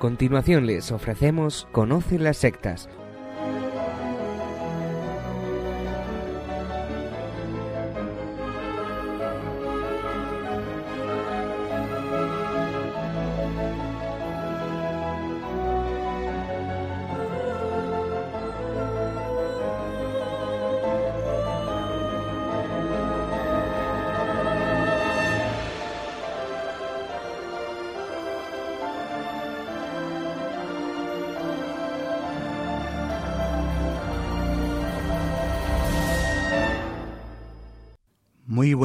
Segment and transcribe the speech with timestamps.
[0.00, 2.88] Continuación les ofrecemos Conoce las sectas,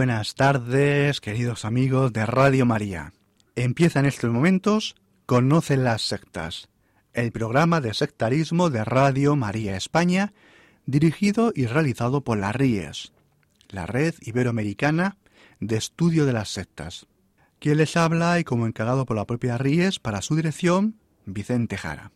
[0.06, 3.11] buenas tardes, queridos amigos de Radio María.
[3.56, 6.70] Empieza en estos momentos Conocen las sectas,
[7.14, 10.34] el programa de sectarismo de Radio María España,
[10.86, 13.14] dirigido y realizado por la RIES,
[13.70, 15.17] la Red Iberoamericana
[15.59, 17.08] de Estudio de las Sectas.
[17.58, 22.12] Quien les habla y como encargado por la propia RIES para su dirección, Vicente Jara.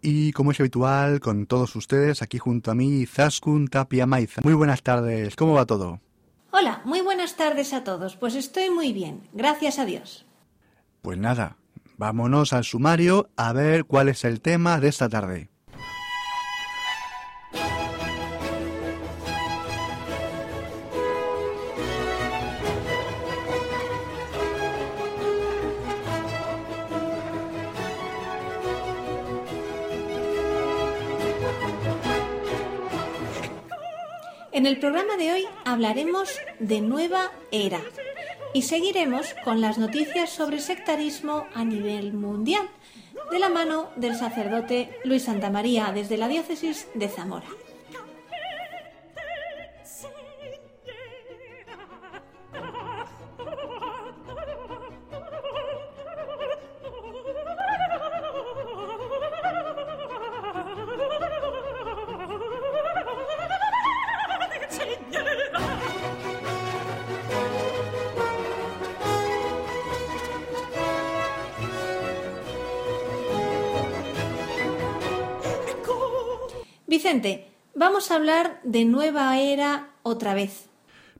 [0.00, 4.40] Y como es habitual con todos ustedes, aquí junto a mí, Zaskun Tapia Maiza.
[4.42, 6.00] Muy buenas tardes, ¿cómo va todo?
[6.58, 8.16] Hola, muy buenas tardes a todos.
[8.16, 10.24] Pues estoy muy bien, gracias a Dios.
[11.02, 11.58] Pues nada,
[11.98, 15.50] vámonos al sumario a ver cuál es el tema de esta tarde.
[34.56, 36.30] En el programa de hoy hablaremos
[36.60, 37.78] de nueva era
[38.54, 42.66] y seguiremos con las noticias sobre sectarismo a nivel mundial,
[43.30, 47.48] de la mano del sacerdote Luis Santamaría desde la diócesis de Zamora.
[77.96, 80.68] Vamos a hablar de nueva era otra vez.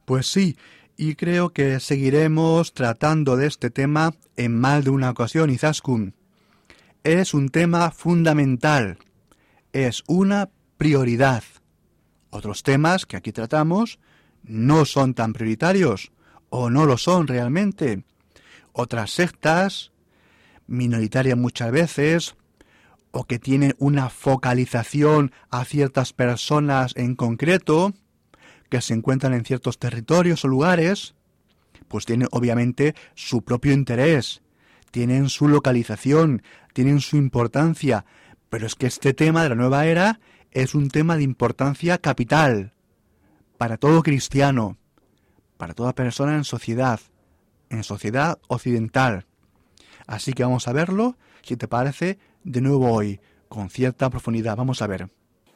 [0.05, 0.57] Pues sí,
[0.95, 6.13] y creo que seguiremos tratando de este tema en más de una ocasión, Izaskun.
[7.03, 8.99] Es un tema fundamental,
[9.73, 11.43] es una prioridad.
[12.29, 13.97] Otros temas que aquí tratamos
[14.43, 16.11] no son tan prioritarios
[16.49, 18.03] o no lo son realmente.
[18.71, 19.93] Otras sectas,
[20.67, 22.35] minoritarias muchas veces,
[23.17, 27.95] o que tienen una focalización a ciertas personas en concreto,
[28.69, 31.15] que se encuentran en ciertos territorios o lugares,
[31.87, 34.43] pues tienen obviamente su propio interés,
[34.91, 38.05] tienen su localización, tienen su importancia,
[38.51, 40.19] pero es que este tema de la nueva era
[40.51, 42.75] es un tema de importancia capital
[43.57, 44.77] para todo cristiano,
[45.57, 46.99] para toda persona en sociedad,
[47.71, 49.25] en sociedad occidental.
[50.05, 53.19] Así que vamos a verlo, si te parece, de nuevo hoy,
[53.49, 54.55] con cierta profundidad.
[54.55, 55.09] Vamos a ver.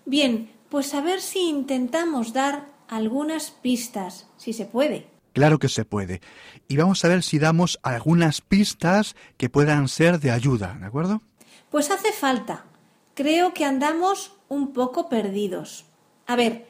[0.06, 5.08] Bien, pues a ver si intentamos dar algunas pistas, si se puede.
[5.34, 6.22] Claro que se puede.
[6.68, 11.22] Y vamos a ver si damos algunas pistas que puedan ser de ayuda, ¿de acuerdo?
[11.70, 12.66] Pues hace falta.
[13.14, 15.86] Creo que andamos un poco perdidos.
[16.28, 16.68] A ver,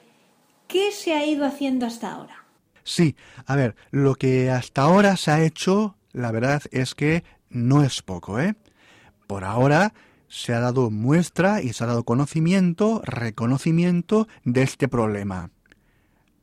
[0.68, 2.46] ¿qué se ha ido haciendo hasta ahora?
[2.84, 3.16] Sí,
[3.48, 8.04] a ver, lo que hasta ahora se ha hecho, la verdad es que no es
[8.04, 8.56] poco, ¿eh?
[9.26, 9.94] Por ahora
[10.32, 15.52] se ha dado muestra y se ha dado conocimiento, reconocimiento de este problema.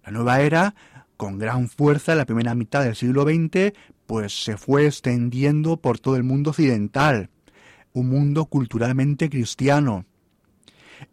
[0.05, 0.75] La nueva era,
[1.17, 3.73] con gran fuerza en la primera mitad del siglo XX,
[4.06, 7.31] pues se fue extendiendo por todo el mundo occidental,
[7.94, 10.05] un mundo culturalmente cristiano.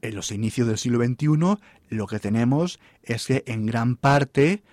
[0.01, 1.57] En los inicios del siglo XXI
[1.87, 4.63] lo que tenemos es que en gran parte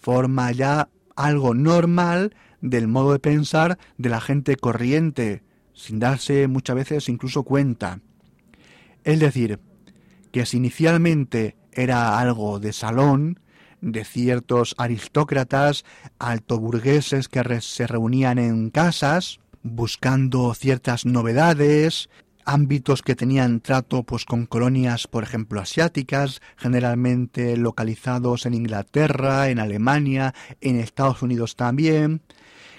[0.00, 5.42] forma ya algo normal del modo de pensar de la gente corriente,
[5.78, 8.00] sin darse muchas veces incluso cuenta.
[9.04, 9.60] Es decir,
[10.32, 13.38] que si inicialmente era algo de salón,
[13.80, 15.84] de ciertos aristócratas
[16.18, 22.10] altoburgueses que se reunían en casas, buscando ciertas novedades,
[22.44, 29.60] ámbitos que tenían trato pues con colonias, por ejemplo, asiáticas, generalmente localizados en Inglaterra, en
[29.60, 32.22] Alemania, en Estados Unidos también,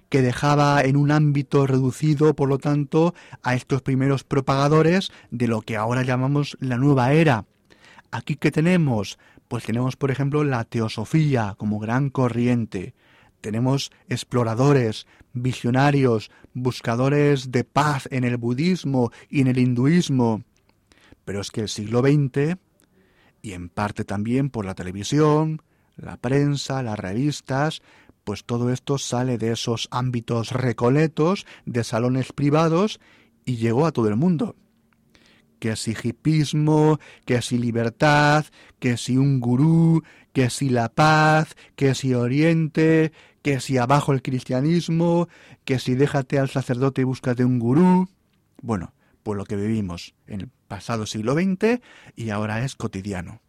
[0.10, 3.14] que dejaba en un ámbito reducido, por lo tanto,
[3.44, 7.46] a estos primeros propagadores de lo que ahora llamamos la nueva era.
[8.12, 12.94] Aquí que tenemos, pues tenemos, por ejemplo, la teosofía como gran corriente.
[13.42, 20.44] tenemos exploradores, visionarios, buscadores de paz en el budismo y en el hinduismo.
[21.24, 22.58] Pero es que el siglo XX,
[23.42, 25.62] y en parte también por la televisión,
[25.96, 27.82] la prensa, las revistas,
[28.30, 33.00] pues todo esto sale de esos ámbitos recoletos, de salones privados,
[33.44, 34.56] y llegó a todo el mundo.
[35.58, 38.46] Que si hipismo, que si libertad,
[38.78, 44.22] que si un gurú, que si la paz, que si Oriente, que si abajo el
[44.22, 45.28] cristianismo,
[45.66, 48.10] que si déjate al sacerdote y búscate un gurú.
[48.62, 48.94] Bueno,
[49.24, 51.82] pues lo que vivimos en el pasado siglo XX
[52.16, 53.42] y ahora es cotidiano.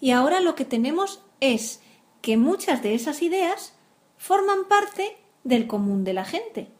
[0.00, 1.82] Y ahora lo que tenemos es
[2.20, 3.77] que muchas de esas ideas
[4.18, 6.72] forman parte del común de la gente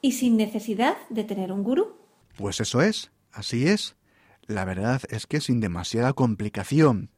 [0.00, 1.96] y sin necesidad de tener un gurú.
[2.36, 3.96] Pues eso es, así es.
[4.46, 7.10] La verdad es que sin demasiada complicación.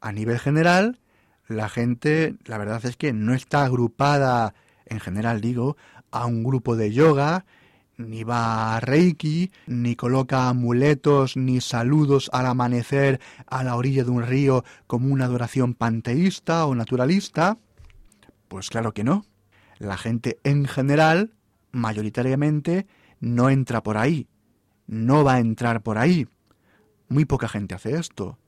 [0.00, 1.00] A nivel general,
[1.48, 4.54] la gente, la verdad es que no está agrupada,
[4.86, 5.76] en general digo,
[6.10, 7.44] a un grupo de yoga,
[7.96, 14.10] ni va a Reiki, ni coloca amuletos, ni saludos al amanecer a la orilla de
[14.10, 17.58] un río como una adoración panteísta o naturalista.
[18.52, 19.24] Pues claro que no.
[19.78, 21.32] La gente en general,
[21.70, 22.86] mayoritariamente,
[23.18, 24.28] no entra por ahí.
[24.86, 26.28] No va a entrar por ahí.
[27.08, 28.38] Muy poca gente hace esto.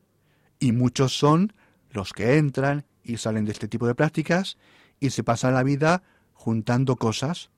[0.60, 1.54] Y muchos son
[1.88, 4.58] los que entran y salen de este tipo de prácticas
[5.00, 6.02] y se pasan la vida
[6.34, 7.50] juntando cosas,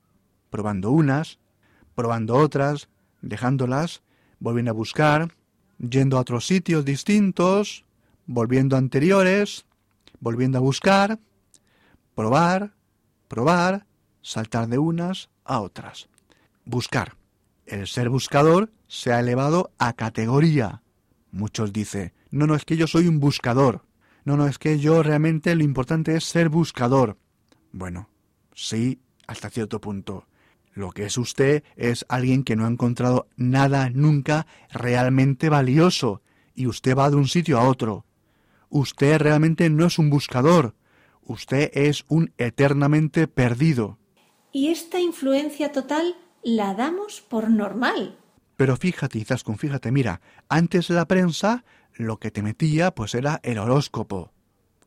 [0.49, 1.39] probando unas,
[1.95, 2.87] probando otras,
[3.21, 4.03] dejándolas,
[4.39, 5.33] volviendo a buscar,
[5.79, 7.83] yendo a otros sitios distintos,
[8.25, 9.65] volviendo a anteriores,
[10.21, 11.19] volviendo a buscar,
[12.17, 12.73] probar,
[13.27, 13.85] probar,
[14.23, 16.09] saltar de unas a otras.
[16.65, 17.15] Buscar.
[17.67, 20.81] El ser buscador se ha elevado a categoría.
[21.29, 23.83] Muchos dicen, no, no, es que yo soy un buscador.
[24.25, 27.19] No, no, es que yo realmente lo importante es ser buscador.
[27.71, 28.09] Bueno,
[28.55, 30.25] sí, hasta cierto punto.
[30.73, 36.23] Lo que es usted es alguien que no ha encontrado nada nunca realmente valioso
[36.55, 38.07] y usted va de un sitio a otro.
[38.69, 40.73] Usted realmente no es un buscador,
[41.27, 43.97] usted es un eternamente perdido.
[44.51, 48.17] Y esta influencia total la damos por normal.
[48.55, 51.63] Pero fíjate, Izaskun, fíjate, mira, antes la prensa
[51.93, 54.31] lo que te metía pues era el horóscopo,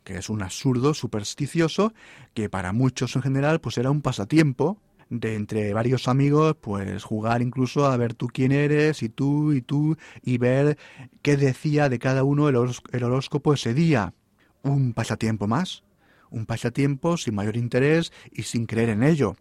[0.05, 1.93] que es un absurdo supersticioso
[2.35, 4.79] que para muchos en general pues era un pasatiempo
[5.09, 9.61] de entre varios amigos pues jugar incluso a ver tú quién eres y tú y
[9.61, 10.79] tú y ver
[11.23, 14.15] qué decía de cada uno el, horóscopo ese día.
[14.63, 15.83] Un pasatiempo más,
[16.31, 19.37] un pasatiempo sin mayor interés y sin creer en ello.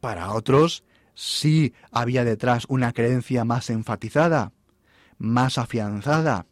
[0.00, 0.84] Para otros
[1.14, 4.52] sí había detrás una creencia más enfatizada,
[5.18, 6.46] más afianzada,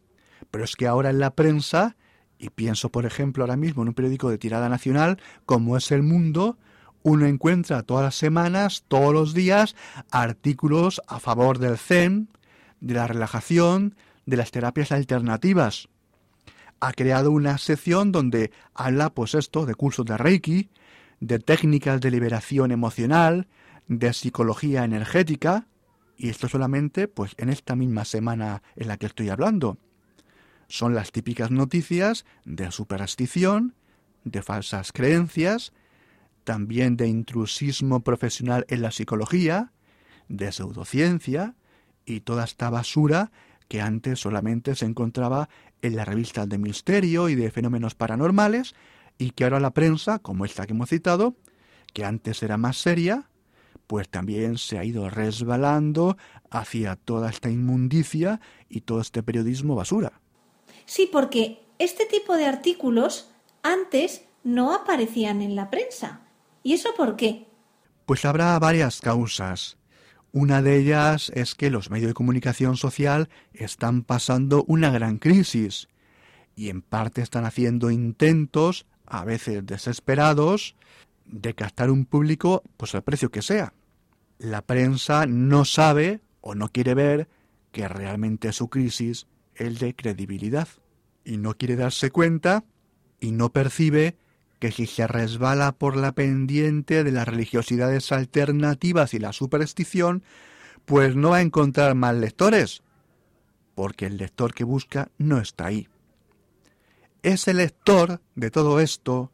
[0.51, 1.95] pero es que ahora en la prensa,
[2.37, 6.03] y pienso por ejemplo ahora mismo en un periódico de tirada nacional como es El
[6.03, 6.57] Mundo,
[7.03, 9.75] uno encuentra todas las semanas, todos los días,
[10.11, 12.29] artículos a favor del Zen,
[12.81, 13.95] de la relajación,
[14.25, 15.87] de las terapias alternativas.
[16.79, 20.69] Ha creado una sección donde habla, pues esto, de cursos de Reiki,
[21.19, 23.47] de técnicas de liberación emocional,
[23.87, 25.67] de psicología energética,
[26.15, 29.77] y esto solamente, pues, en esta misma semana en la que estoy hablando.
[30.67, 33.75] Son las típicas noticias de superstición,
[34.23, 35.73] de falsas creencias,
[36.43, 39.71] también de intrusismo profesional en la psicología,
[40.27, 41.55] de pseudociencia
[42.05, 43.31] y toda esta basura
[43.67, 45.49] que antes solamente se encontraba
[45.81, 48.75] en las revistas de misterio y de fenómenos paranormales
[49.17, 51.35] y que ahora la prensa, como esta que hemos citado,
[51.93, 53.29] que antes era más seria,
[53.87, 56.17] pues también se ha ido resbalando
[56.51, 60.21] hacia toda esta inmundicia y todo este periodismo basura.
[60.85, 63.31] Sí, porque este tipo de artículos
[63.63, 66.21] antes no aparecían en la prensa.
[66.63, 67.47] ¿Y eso por qué?
[68.05, 69.77] Pues habrá varias causas.
[70.31, 75.87] Una de ellas es que los medios de comunicación social están pasando una gran crisis
[76.55, 80.75] y en parte están haciendo intentos, a veces desesperados,
[81.25, 83.73] de captar un público pues al precio que sea.
[84.37, 87.27] La prensa no sabe o no quiere ver
[87.71, 90.67] que realmente su crisis el de credibilidad.
[91.23, 92.63] Y no quiere darse cuenta
[93.19, 94.17] y no percibe
[94.59, 100.23] que si se resbala por la pendiente de las religiosidades alternativas y la superstición,
[100.85, 102.83] pues no va a encontrar más lectores,
[103.75, 105.87] porque el lector que busca no está ahí.
[107.23, 109.31] Ese lector de todo esto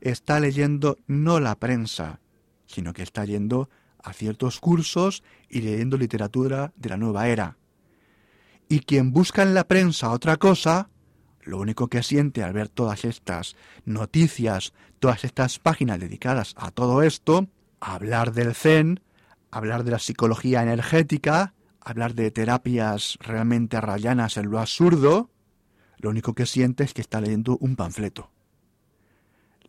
[0.00, 2.20] está leyendo no la prensa,
[2.66, 3.68] sino que está yendo
[4.02, 7.56] a ciertos cursos y leyendo literatura de la nueva era
[8.68, 10.88] y quien busca en la prensa otra cosa,
[11.44, 17.02] lo único que siente al ver todas estas noticias, todas estas páginas dedicadas a todo
[17.02, 17.48] esto,
[17.80, 19.00] hablar del Zen,
[19.50, 25.30] hablar de la psicología energética, hablar de terapias realmente rayanas en lo absurdo,
[25.98, 28.30] lo único que siente es que está leyendo un panfleto.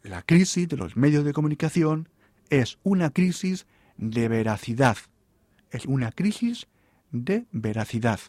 [0.01, 2.10] La crisis de los medios de comunicación
[2.50, 3.65] es una crisis
[3.98, 4.98] de veracidad.
[5.72, 6.67] Es una crisis
[7.12, 8.20] de veracidad.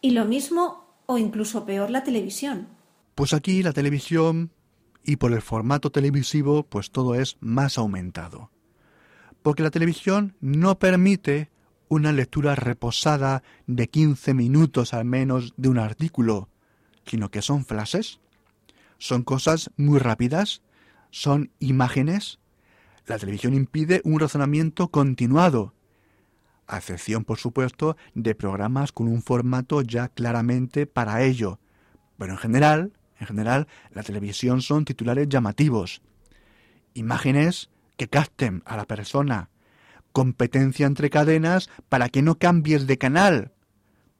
[0.00, 2.68] Y lo mismo o incluso peor la televisión.
[3.14, 4.50] Pues aquí la televisión
[5.04, 8.50] y por el formato televisivo pues todo es más aumentado.
[9.42, 11.50] Porque la televisión no permite
[11.88, 16.48] una lectura reposada de 15 minutos al menos de un artículo,
[17.06, 18.20] sino que son flashes,
[18.98, 20.62] son cosas muy rápidas,
[21.10, 22.40] son imágenes.
[23.06, 25.74] La televisión impide un razonamiento continuado,
[26.66, 31.58] a excepción, por supuesto, de programas con un formato ya claramente para ello.
[32.18, 36.02] Pero en general, en general, la televisión son titulares llamativos,
[36.94, 39.50] imágenes que capten a la persona,
[40.12, 43.52] competencia entre cadenas para que no cambies de canal.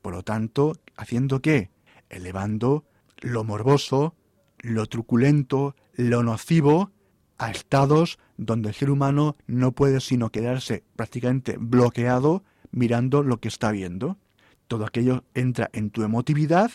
[0.03, 1.71] Por lo tanto, ¿haciendo qué?
[2.11, 2.85] Elevando
[3.21, 4.15] lo morboso,
[4.59, 6.91] lo truculento, lo nocivo
[7.38, 13.49] a estados donde el ser humano no puede sino quedarse prácticamente bloqueado mirando lo que
[13.49, 14.19] está viendo.
[14.69, 16.71] Todo aquello entra en tu emotividad,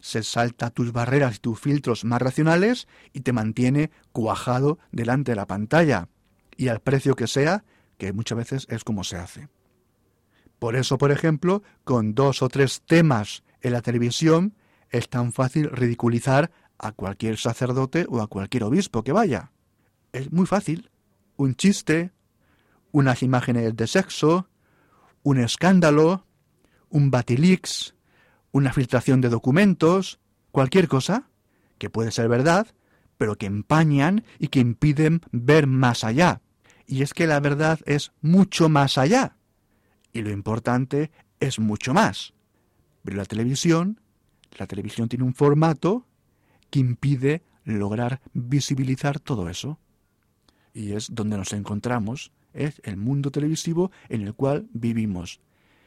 [0.00, 5.36] se salta tus barreras y tus filtros más racionales y te mantiene cuajado delante de
[5.36, 6.08] la pantalla.
[6.56, 7.64] Y al precio que sea,
[7.96, 9.48] que muchas veces es como se hace.
[10.58, 14.54] Por eso, por ejemplo, con dos o tres temas en la televisión
[14.90, 19.52] es tan fácil ridiculizar a cualquier sacerdote o a cualquier obispo que vaya
[20.12, 20.90] es muy fácil.
[21.36, 22.10] Un chiste,
[22.92, 24.48] unas imágenes de sexo,
[25.22, 26.26] un escándalo,
[26.90, 27.94] un batilix,
[28.50, 30.18] una filtración de documentos,
[30.50, 31.28] cualquier cosa,
[31.78, 32.66] que puede ser verdad,
[33.18, 36.40] pero que empañan y que impiden ver más allá.
[36.86, 39.36] Y es que la verdad es mucho más allá.
[40.12, 42.32] Y lo importante es mucho más.
[43.04, 44.00] Pero la televisión,
[44.56, 46.06] la televisión tiene un formato
[46.70, 49.78] que impide lograr visibilizar todo eso
[50.78, 55.40] y es donde nos encontramos, es el mundo televisivo en el cual vivimos.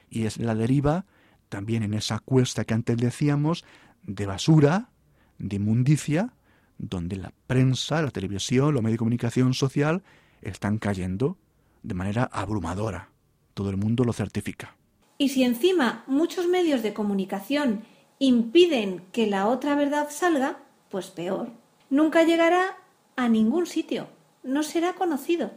[0.10, 1.06] Y es la deriva
[1.48, 3.64] también en esa cuesta que antes decíamos
[4.04, 4.90] de basura,
[5.38, 6.34] de inmundicia,
[6.78, 10.04] donde la prensa, la televisión, los medios de comunicación social
[10.42, 11.38] están cayendo
[11.84, 13.12] de manera abrumadora.
[13.54, 14.76] Todo el mundo lo certifica.
[15.18, 17.84] Y si encima muchos medios de comunicación
[18.20, 20.58] impiden que la otra verdad salga,
[20.90, 21.50] pues peor.
[21.90, 22.78] Nunca llegará
[23.16, 24.08] a ningún sitio
[24.44, 25.52] no será conocido.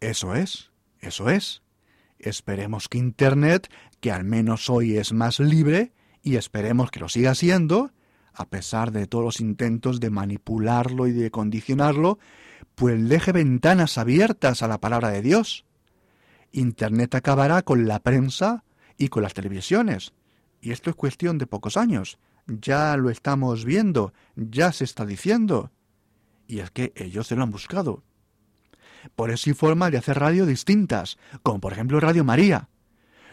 [0.00, 1.62] Eso es, eso es.
[2.18, 7.34] Esperemos que Internet, que al menos hoy es más libre, y esperemos que lo siga
[7.34, 7.92] siendo,
[8.32, 12.18] a pesar de todos los intentos de manipularlo y de condicionarlo,
[12.74, 15.64] pues deje ventanas abiertas a la palabra de Dios.
[16.52, 18.64] Internet acabará con la prensa
[18.96, 20.12] y con las televisiones.
[20.60, 22.18] Y esto es cuestión de pocos años.
[22.46, 25.70] Ya lo estamos viendo, ya se está diciendo.
[26.50, 28.02] Y es que ellos se lo han buscado.
[29.14, 32.68] Por eso hay formas de hacer radio distintas, como por ejemplo Radio María,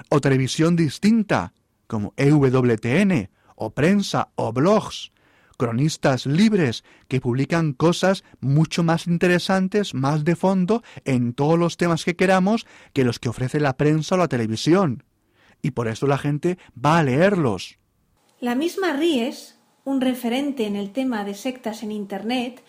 [0.09, 1.53] o televisión distinta,
[1.87, 5.11] como EWTN, o prensa, o blogs,
[5.57, 12.05] cronistas libres que publican cosas mucho más interesantes, más de fondo, en todos los temas
[12.05, 15.03] que queramos, que los que ofrece la prensa o la televisión.
[15.63, 17.79] Y por eso la gente va a leerlos.
[18.39, 22.63] La misma Ries, un referente en el tema de sectas en Internet,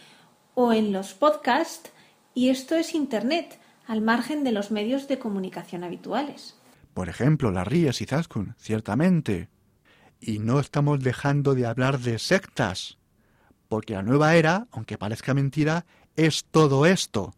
[0.61, 1.93] o en los podcasts,
[2.35, 6.57] y esto es Internet, al margen de los medios de comunicación habituales.
[6.95, 9.51] Por ejemplo, la Rías y Zaskun, ciertamente.
[10.21, 12.99] Y no estamos dejando de hablar de sectas,
[13.69, 15.87] porque la nueva era, aunque parezca mentira,
[16.17, 17.35] es todo esto.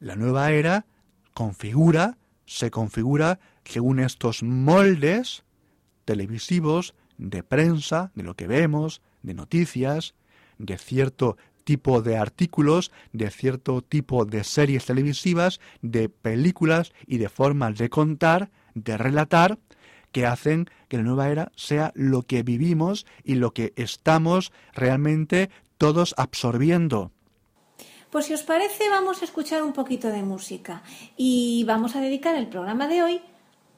[0.00, 0.86] La nueva era
[1.34, 5.44] configura, se configura según estos moldes
[6.04, 10.16] televisivos, de prensa, de lo que vemos, de noticias,
[10.58, 17.28] de cierto tipo de artículos, de cierto tipo de series televisivas, de películas y de
[17.28, 19.58] formas de contar, de relatar,
[20.12, 25.50] que hacen que la nueva era sea lo que vivimos y lo que estamos realmente
[25.76, 27.10] todos absorbiendo.
[28.10, 30.84] Pues si os parece vamos a escuchar un poquito de música
[31.16, 33.20] y vamos a dedicar el programa de hoy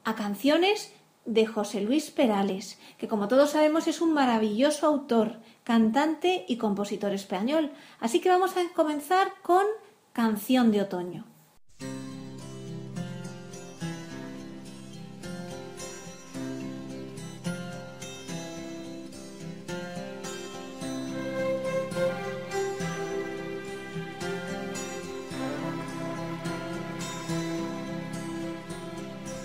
[0.03, 0.93] a canciones
[1.25, 7.11] de José Luis Perales, que como todos sabemos es un maravilloso autor, cantante y compositor
[7.11, 7.73] español.
[7.99, 9.65] Así que vamos a comenzar con
[10.13, 11.25] Canción de Otoño.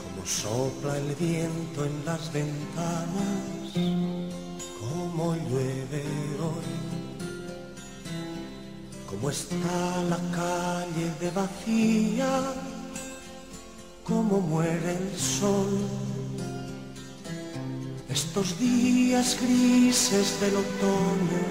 [0.04, 3.52] Como Sopla el viento en las ventanas
[5.02, 6.04] como llueve
[6.46, 6.72] hoy,
[9.10, 12.30] como está la calle de vacía,
[14.04, 15.74] como muere el sol.
[18.08, 21.44] Estos días grises del otoño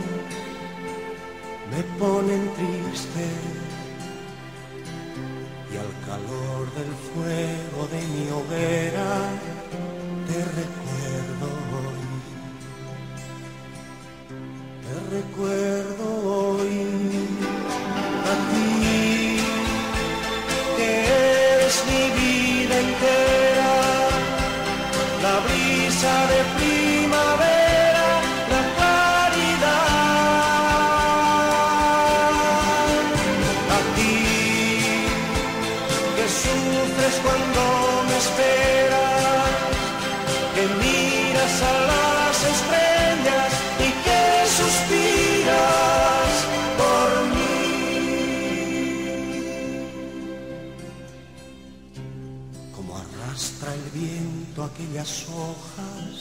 [1.71, 3.25] me ponen triste
[5.71, 9.60] y al calor del fuego de mi hoguera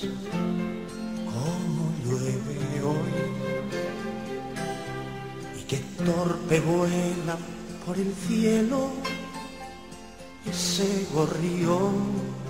[0.09, 3.15] como llueve hoy,
[5.59, 7.37] y que torpe vuela
[7.85, 8.91] por el cielo
[10.49, 12.41] ese gorrión.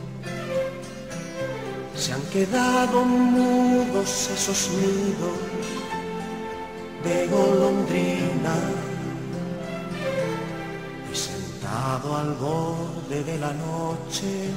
[1.96, 5.38] Se han quedado mudos esos nidos
[7.04, 8.54] de golondrina
[11.12, 14.50] y sentado al borde de la noche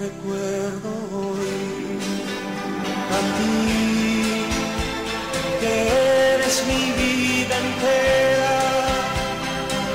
[0.00, 1.98] recuerdo hoy.
[3.16, 3.50] A ti
[5.60, 5.72] que
[6.34, 8.56] eres mi vida entera,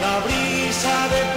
[0.03, 1.34] la brisa de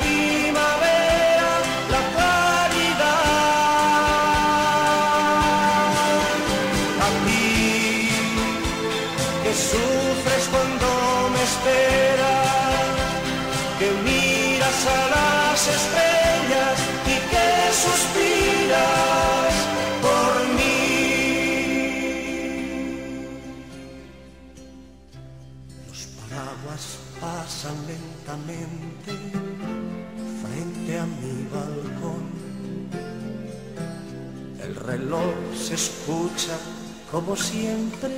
[37.29, 38.11] como siempre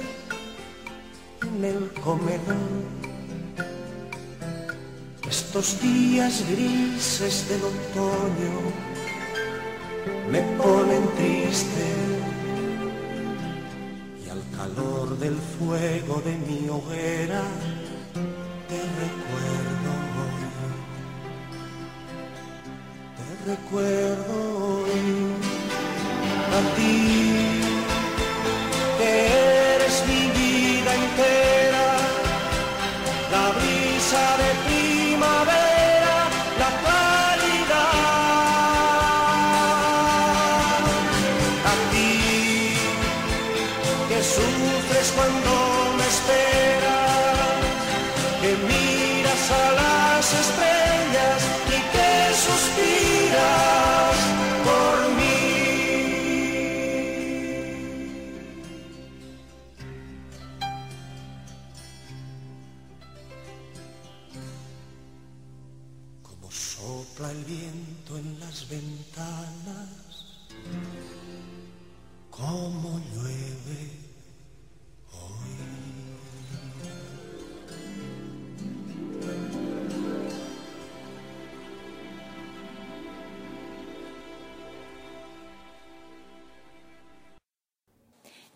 [1.43, 2.85] en el comedor.
[5.29, 8.55] Estos días grises del otoño
[10.31, 11.87] me ponen triste
[14.25, 17.43] y al calor del fuego de mi hoguera
[18.69, 20.47] te recuerdo hoy,
[23.19, 24.37] te recuerdo
[24.85, 25.11] hoy.
[26.53, 27.20] A ti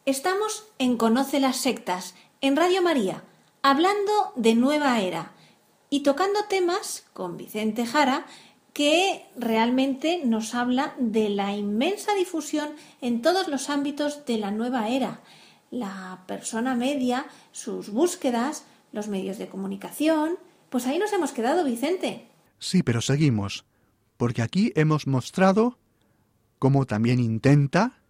[0.07, 3.25] Estamos en Conoce las Sectas, en Radio María,
[3.63, 5.33] hablando de nueva era
[5.89, 8.27] y tocando temas con Vicente Jara
[8.75, 12.69] que realmente nos habla de la inmensa difusión
[13.01, 15.23] en todos los ámbitos de la nueva era.
[15.71, 20.37] La persona media, sus búsquedas, los medios de comunicación.
[20.69, 22.29] Pues ahí nos hemos quedado, Vicente.
[22.59, 23.65] Sí, pero seguimos,
[24.19, 25.79] porque aquí hemos mostrado
[26.59, 28.04] cómo también intenta,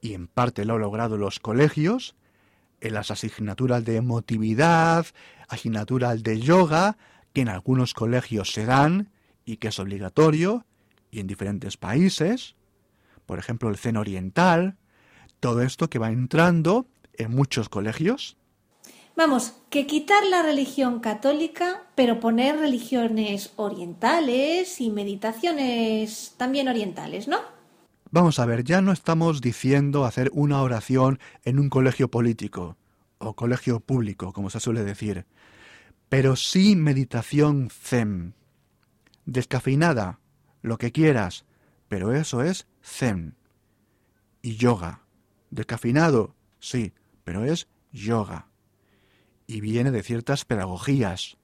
[0.00, 2.14] y en parte lo han logrado los colegios,
[2.80, 5.06] en las asignaturas de emotividad,
[5.48, 6.96] asignaturas de yoga,
[7.32, 9.10] que en algunos colegios se dan
[9.44, 10.64] y que es obligatorio,
[11.10, 12.54] y en diferentes países,
[13.26, 14.76] por ejemplo el Zen Oriental,
[15.40, 18.36] todo esto que va entrando en muchos colegios.
[19.16, 27.38] Vamos, que quitar la religión católica, pero poner religiones orientales y meditaciones también orientales, ¿no?
[28.10, 32.76] Vamos a ver, ya no estamos diciendo hacer una oración en un colegio político
[33.18, 35.26] o colegio público, como se suele decir,
[36.08, 38.34] pero sí meditación zen.
[39.26, 40.18] Descafeinada,
[40.62, 41.44] lo que quieras,
[41.88, 43.36] pero eso es zen.
[44.42, 45.02] Y yoga.
[45.50, 46.94] Descafeinado, sí,
[47.24, 48.50] pero es yoga
[49.50, 51.36] y viene de ciertas pedagogías.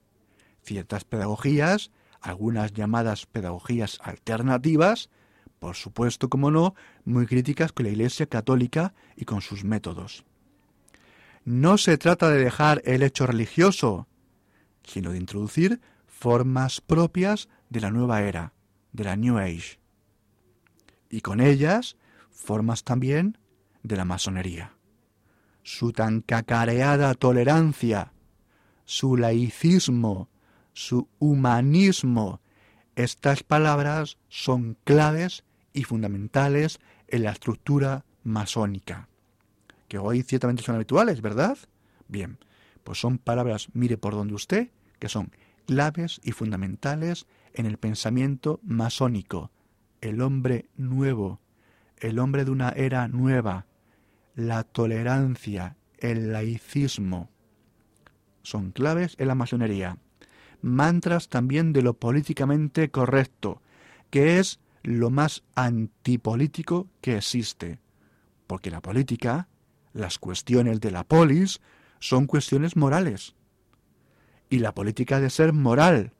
[0.62, 5.10] Ciertas pedagogías, algunas llamadas pedagogías alternativas,
[5.58, 10.24] por supuesto, como no, muy críticas con la Iglesia católica y con sus métodos.
[11.44, 14.06] No se trata de dejar el hecho religioso,
[14.84, 18.52] sino de introducir formas propias de la nueva era,
[18.92, 19.78] de la New Age.
[21.10, 21.96] Y con ellas,
[22.30, 23.38] formas también
[23.82, 24.76] de la masonería
[25.66, 28.12] su tan cacareada tolerancia,
[28.84, 30.28] su laicismo,
[30.72, 32.40] su humanismo.
[32.94, 35.42] Estas palabras son claves
[35.76, 39.08] y fundamentales en la estructura masónica,
[39.88, 41.58] que hoy ciertamente son habituales, ¿verdad?
[42.08, 42.38] Bien,
[42.82, 45.30] pues son palabras, mire por donde usted, que son
[45.66, 49.50] claves y fundamentales en el pensamiento masónico,
[50.00, 51.40] el hombre nuevo,
[51.98, 53.66] el hombre de una era nueva,
[54.34, 57.28] la tolerancia, el laicismo.
[58.42, 59.98] Son claves en la masonería.
[60.62, 63.60] Mantras también de lo políticamente correcto,
[64.10, 67.80] que es lo más antipolítico que existe.
[68.46, 69.48] Porque la política,
[69.92, 71.60] las cuestiones de la polis,
[71.98, 73.34] son cuestiones morales.
[74.48, 76.12] Y la política de ser moral,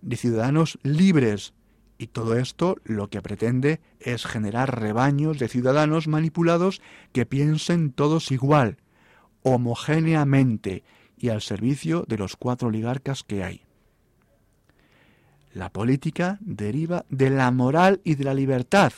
[0.00, 1.52] de ciudadanos libres,
[1.98, 6.80] y todo esto lo que pretende es generar rebaños de ciudadanos manipulados
[7.12, 8.78] que piensen todos igual,
[9.42, 10.84] homogéneamente
[11.18, 13.66] y al servicio de los cuatro oligarcas que hay.
[15.52, 18.92] La política deriva de la moral y de la libertad.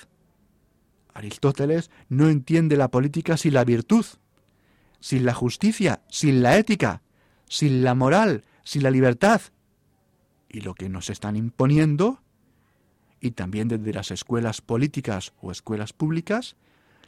[1.15, 4.05] Aristóteles no entiende la política sin la virtud,
[5.01, 7.03] sin la justicia, sin la ética,
[7.49, 9.41] sin la moral, sin la libertad.
[10.49, 12.21] Y lo que nos están imponiendo
[13.21, 16.57] y también desde las escuelas políticas o escuelas públicas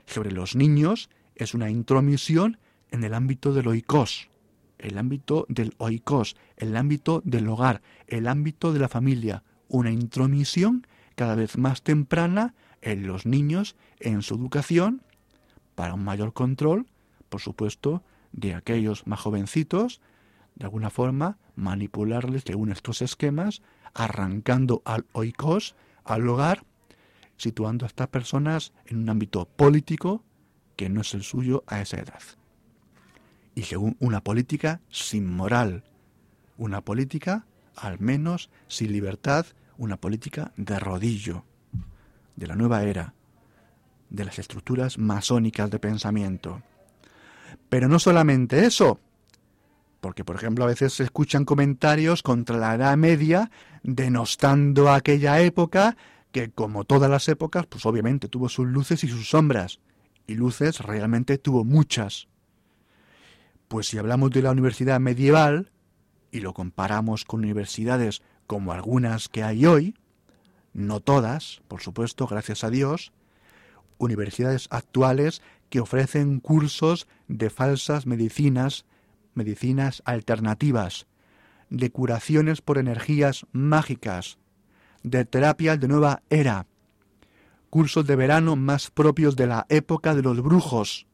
[0.06, 2.58] sobre los niños es una intromisión
[2.90, 4.30] en el ámbito del oikos,
[4.84, 10.86] el ámbito del oikos, el ámbito del hogar, el ámbito de la familia, una intromisión
[11.16, 15.02] cada vez más temprana en los niños en su educación
[15.74, 16.86] para un mayor control,
[17.28, 20.00] por supuesto, de aquellos más jovencitos,
[20.54, 23.62] de alguna forma manipularles según estos esquemas,
[23.94, 26.64] arrancando al oikos al hogar,
[27.36, 30.22] situando a estas personas en un ámbito político
[30.76, 32.20] que no es el suyo a esa edad.
[33.54, 35.84] Y según una política sin moral,
[36.56, 41.44] una política al menos sin libertad, una política de rodillo,
[42.36, 43.14] de la nueva era,
[44.10, 46.62] de las estructuras masónicas de pensamiento.
[47.68, 49.00] Pero no solamente eso,
[50.00, 53.50] porque por ejemplo a veces se escuchan comentarios contra la Edad Media
[53.82, 55.96] denostando aquella época
[56.30, 59.78] que como todas las épocas, pues obviamente tuvo sus luces y sus sombras,
[60.26, 62.26] y luces realmente tuvo muchas.
[63.68, 65.70] Pues si hablamos de la universidad medieval
[66.30, 69.94] y lo comparamos con universidades como algunas que hay hoy,
[70.72, 73.12] no todas, por supuesto, gracias a Dios,
[73.98, 78.84] universidades actuales que ofrecen cursos de falsas medicinas
[79.34, 81.06] medicinas alternativas,
[81.70, 84.38] de curaciones por energías mágicas,
[85.02, 86.66] de terapias de nueva era,
[87.70, 91.06] cursos de verano más propios de la época de los brujos.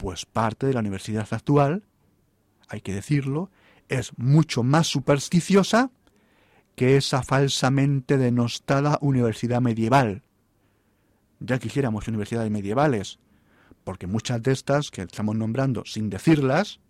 [0.00, 1.84] Pues parte de la universidad actual,
[2.68, 3.50] hay que decirlo,
[3.90, 5.90] es mucho más supersticiosa
[6.74, 10.22] que esa falsamente denostada universidad medieval.
[11.38, 13.18] Ya quisiéramos universidades medievales,
[13.84, 16.80] porque muchas de estas que estamos nombrando sin decirlas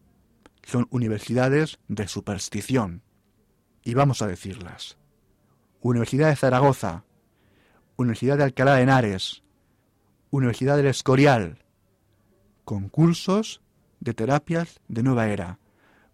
[0.63, 3.03] son universidades de superstición.
[3.83, 4.99] Y vamos a decirlas.
[5.81, 7.03] Universidad de Zaragoza,
[7.97, 9.43] Universidad de Alcalá de Henares,
[10.31, 11.59] Universidad del Escorial,
[12.71, 13.63] concursos
[13.99, 15.59] de terapias de nueva era,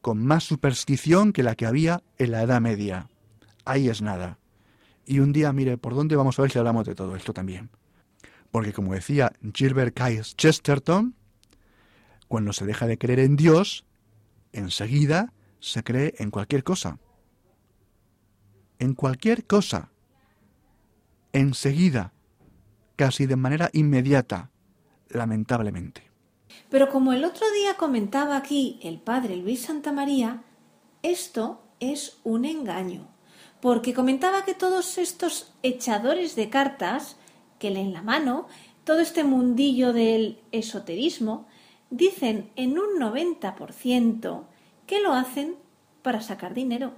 [0.00, 3.10] con más superstición que la que había en la Edad Media.
[3.66, 4.38] Ahí es nada.
[5.04, 7.68] Y un día, mire, ¿por dónde vamos a ver si hablamos de todo esto también?
[8.50, 11.14] Porque como decía Gilbert Caius Chesterton,
[12.26, 13.84] cuando se deja de creer en Dios,
[14.54, 16.98] enseguida se cree en cualquier cosa.
[18.78, 19.90] En cualquier cosa.
[21.34, 22.14] Enseguida.
[22.96, 24.50] Casi de manera inmediata.
[25.10, 26.05] Lamentablemente.
[26.70, 30.42] Pero como el otro día comentaba aquí el padre Luis Santamaría,
[31.02, 33.08] esto es un engaño,
[33.60, 37.16] porque comentaba que todos estos echadores de cartas
[37.58, 38.48] que leen la mano,
[38.84, 41.46] todo este mundillo del esoterismo,
[41.90, 44.44] dicen en un 90%
[44.86, 45.56] que lo hacen
[46.02, 46.94] para sacar dinero.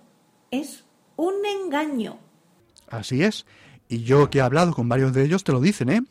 [0.51, 0.85] Es
[1.17, 2.19] un engaño.
[2.89, 3.47] Así es.
[3.89, 6.03] Y yo que he hablado con varios de ellos te lo dicen, ¿eh?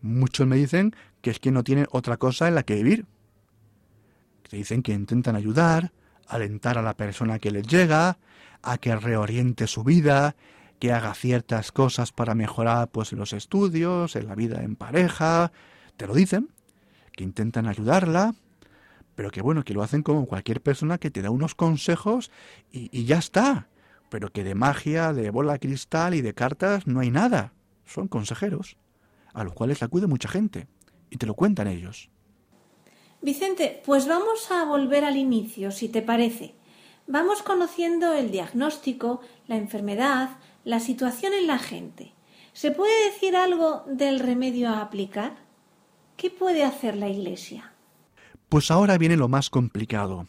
[0.00, 3.06] Muchos me dicen que es que no tienen otra cosa en la que vivir.
[4.50, 5.92] Te dicen que intentan ayudar,
[6.26, 8.18] alentar a la persona que les llega,
[8.60, 10.36] a que reoriente su vida,
[10.78, 15.52] que haga ciertas cosas para mejorar pues los estudios, en la vida en pareja,
[15.96, 16.50] te lo dicen,
[17.12, 18.34] que intentan ayudarla,
[19.14, 22.32] pero que bueno, que lo hacen como cualquier persona que te da unos consejos
[22.72, 23.68] y, y ya está,
[24.10, 27.52] pero que de magia, de bola cristal y de cartas no hay nada,
[27.86, 28.76] son consejeros,
[29.32, 30.66] a los cuales acude mucha gente,
[31.12, 32.08] y te lo cuentan ellos.
[33.20, 36.54] Vicente, pues vamos a volver al inicio, si te parece.
[37.06, 42.14] Vamos conociendo el diagnóstico, la enfermedad, la situación en la gente.
[42.54, 45.36] ¿Se puede decir algo del remedio a aplicar?
[46.16, 47.74] ¿Qué puede hacer la Iglesia?
[48.48, 50.26] Pues ahora viene lo más complicado.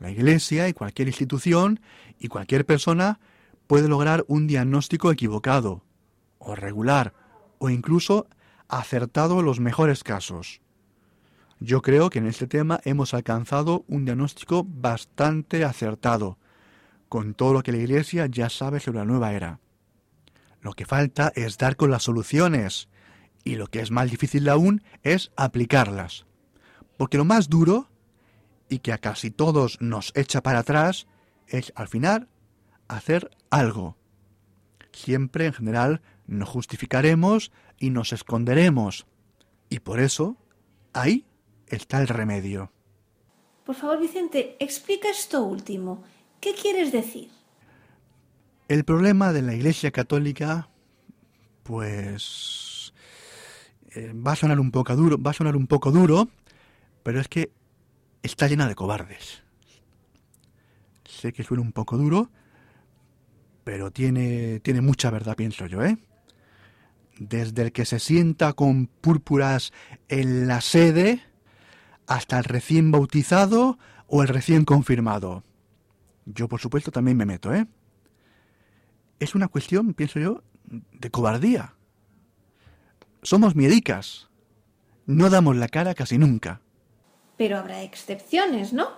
[0.00, 1.80] La Iglesia y cualquier institución
[2.18, 3.20] y cualquier persona
[3.66, 5.82] puede lograr un diagnóstico equivocado,
[6.38, 7.12] o regular,
[7.58, 8.26] o incluso
[8.68, 10.60] acertado los mejores casos.
[11.60, 16.38] Yo creo que en este tema hemos alcanzado un diagnóstico bastante acertado,
[17.08, 19.60] con todo lo que la Iglesia ya sabe sobre la nueva era.
[20.60, 22.88] Lo que falta es dar con las soluciones,
[23.44, 26.26] y lo que es más difícil aún es aplicarlas.
[26.96, 27.88] Porque lo más duro,
[28.68, 31.06] y que a casi todos nos echa para atrás,
[31.46, 32.28] es al final
[32.88, 33.97] hacer algo.
[34.98, 39.06] Siempre en general nos justificaremos y nos esconderemos.
[39.70, 40.36] Y por eso,
[40.92, 41.24] ahí
[41.68, 42.72] está el remedio.
[43.64, 46.02] Por favor, Vicente, explica esto último.
[46.40, 47.30] ¿Qué quieres decir?
[48.66, 50.68] El problema de la Iglesia Católica,
[51.62, 52.92] pues
[53.94, 56.28] eh, va a sonar un poco duro, va a sonar un poco duro,
[57.04, 57.52] pero es que
[58.24, 59.44] está llena de cobardes.
[61.04, 62.30] Sé que suena un poco duro,
[63.68, 65.98] pero tiene, tiene mucha verdad, pienso yo, ¿eh?
[67.18, 69.74] Desde el que se sienta con púrpuras
[70.08, 71.20] en la sede,
[72.06, 75.44] hasta el recién bautizado o el recién confirmado.
[76.24, 77.66] Yo, por supuesto, también me meto, ¿eh?
[79.20, 81.74] Es una cuestión, pienso yo, de cobardía.
[83.20, 84.30] Somos miedicas.
[85.04, 86.62] No damos la cara casi nunca.
[87.36, 88.88] Pero habrá excepciones, ¿no?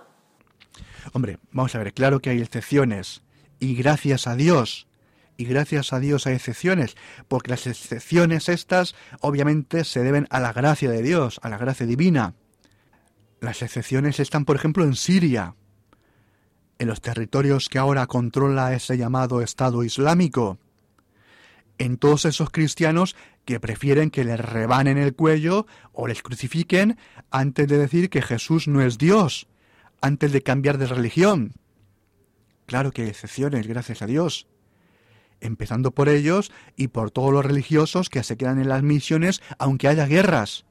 [1.11, 3.21] Hombre, vamos a ver, claro que hay excepciones.
[3.61, 4.87] Y gracias a Dios.
[5.37, 6.97] Y gracias a Dios hay excepciones.
[7.27, 11.85] Porque las excepciones estas, obviamente, se deben a la gracia de Dios, a la gracia
[11.85, 12.33] divina.
[13.39, 15.55] Las excepciones están, por ejemplo, en Siria,
[16.79, 20.57] en los territorios que ahora controla ese llamado Estado Islámico,
[21.77, 26.97] en todos esos cristianos que prefieren que les rebanen el cuello o les crucifiquen
[27.29, 29.47] antes de decir que Jesús no es Dios,
[30.01, 31.53] antes de cambiar de religión.
[32.71, 34.47] Claro que hay excepciones, gracias a Dios.
[35.41, 39.89] Empezando por ellos y por todos los religiosos que se quedan en las misiones aunque
[39.89, 40.63] haya guerras.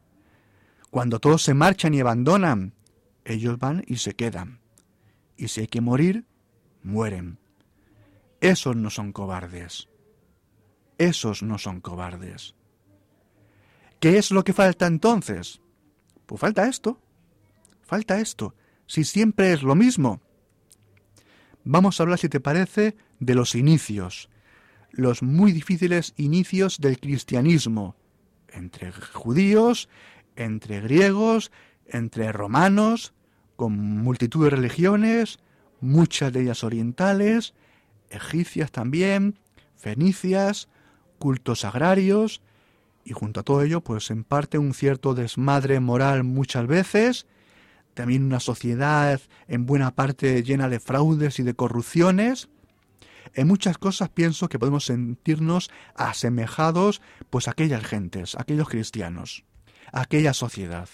[0.90, 2.72] Cuando todos se marchan y abandonan,
[3.26, 4.60] ellos van y se quedan.
[5.36, 6.24] Y si hay que morir,
[6.82, 7.38] mueren.
[8.40, 9.90] Esos no son cobardes.
[10.96, 12.54] Esos no son cobardes.
[13.98, 15.60] ¿Qué es lo que falta entonces?
[16.24, 16.98] Pues falta esto.
[17.82, 18.54] Falta esto.
[18.86, 20.22] Si siempre es lo mismo.
[21.72, 24.28] Vamos a hablar, si te parece, de los inicios.
[24.90, 27.94] Los muy difíciles inicios del cristianismo.
[28.48, 29.88] Entre judíos,
[30.34, 31.52] entre griegos,
[31.86, 33.14] entre romanos,
[33.54, 35.38] con multitud de religiones,
[35.80, 37.54] muchas de ellas orientales,
[38.10, 39.38] egipcias también,
[39.76, 40.68] fenicias,
[41.20, 42.42] cultos agrarios,
[43.04, 47.28] y junto a todo ello, pues en parte un cierto desmadre moral muchas veces,
[48.00, 52.48] también una sociedad en buena parte llena de fraudes y de corrupciones.
[53.34, 59.44] En muchas cosas pienso que podemos sentirnos asemejados pues a aquellas gentes, a aquellos cristianos
[59.92, 60.88] aquella sociedad.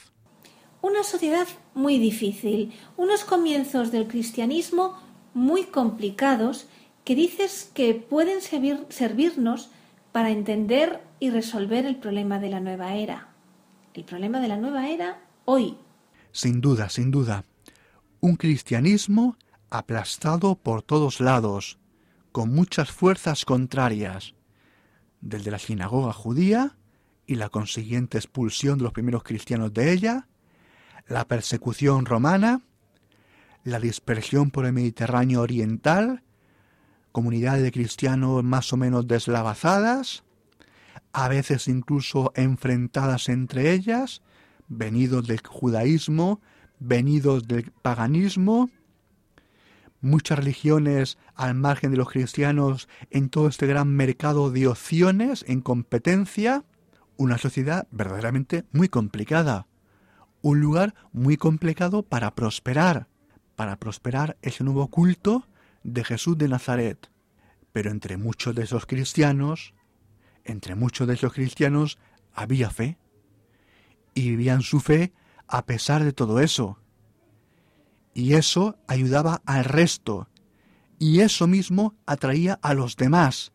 [0.82, 4.98] Una sociedad muy difícil, unos comienzos del cristianismo
[5.32, 6.66] muy complicados
[7.04, 9.70] que dices que pueden servir, servirnos
[10.10, 13.28] para entender y resolver el problema de la nueva era.
[13.94, 15.76] El problema de la nueva era hoy.
[16.36, 17.46] Sin duda, sin duda.
[18.20, 19.38] Un cristianismo
[19.70, 21.78] aplastado por todos lados,
[22.30, 24.34] con muchas fuerzas contrarias,
[25.22, 26.76] desde la sinagoga judía
[27.26, 30.28] y la consiguiente expulsión de los primeros cristianos de ella,
[31.08, 32.60] la persecución romana,
[33.64, 36.22] la dispersión por el Mediterráneo oriental,
[37.12, 40.22] comunidades de cristianos más o menos deslavazadas,
[41.14, 44.20] a veces incluso enfrentadas entre ellas,
[44.68, 46.40] venidos del judaísmo,
[46.78, 48.70] venidos del paganismo,
[50.00, 55.60] muchas religiones al margen de los cristianos en todo este gran mercado de opciones en
[55.60, 56.64] competencia,
[57.16, 59.66] una sociedad verdaderamente muy complicada,
[60.42, 63.08] un lugar muy complicado para prosperar,
[63.56, 65.48] para prosperar ese nuevo culto
[65.82, 67.10] de Jesús de Nazaret.
[67.72, 69.74] Pero entre muchos de esos cristianos,
[70.44, 71.98] entre muchos de esos cristianos
[72.32, 72.98] había fe,
[74.16, 75.12] y vivían su fe
[75.46, 76.78] a pesar de todo eso.
[78.14, 80.28] Y eso ayudaba al resto,
[80.98, 83.52] y eso mismo atraía a los demás,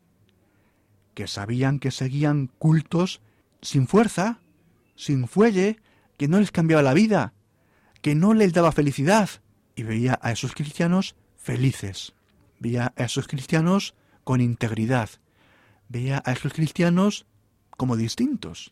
[1.15, 3.21] que sabían que seguían cultos
[3.62, 4.39] sin fuerza,
[4.95, 5.80] sin fuelle,
[6.17, 7.34] que no les cambiaba la vida,
[8.04, 9.30] que no les daba felicidad,
[9.76, 12.13] y veía a esos cristianos felices,
[12.60, 15.10] veía a esos cristianos con integridad,
[15.89, 17.26] veía a esos cristianos
[17.78, 18.71] como distintos.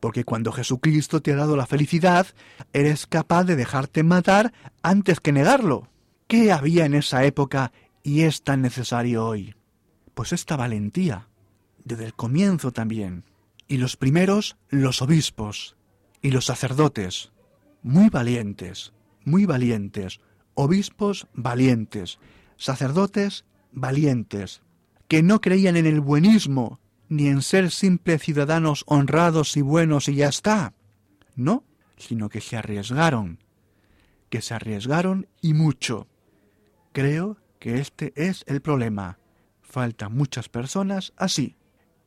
[0.00, 2.26] Porque cuando Jesucristo te ha dado la felicidad,
[2.72, 5.88] eres capaz de dejarte matar antes que negarlo.
[6.26, 9.54] ¿Qué había en esa época y es tan necesario hoy?
[10.14, 11.28] Pues esta valentía,
[11.84, 13.24] desde el comienzo también.
[13.66, 15.76] Y los primeros, los obispos
[16.22, 17.32] y los sacerdotes,
[17.82, 18.92] muy valientes,
[19.24, 20.20] muy valientes,
[20.54, 22.18] obispos valientes,
[22.56, 24.62] sacerdotes valientes,
[25.06, 30.16] que no creían en el buenismo, ni en ser simples ciudadanos honrados y buenos y
[30.16, 30.74] ya está.
[31.36, 31.64] No,
[31.96, 33.38] sino que se arriesgaron,
[34.30, 36.06] que se arriesgaron y mucho.
[36.92, 39.18] Creo que este es el problema.
[39.62, 41.56] Faltan muchas personas así.